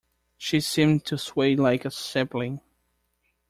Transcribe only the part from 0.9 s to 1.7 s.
to sway